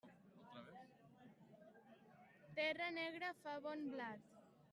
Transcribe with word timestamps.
Terra 2.59 2.89
negra 2.99 3.31
fa 3.45 3.55
bon 3.69 3.87
blat. 3.95 4.29